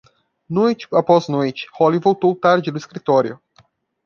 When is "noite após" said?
0.49-1.27